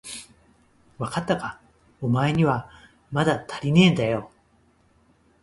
[0.97, 1.61] わかったか、
[2.01, 2.67] おまえには
[3.11, 4.31] まだたりねえだよ。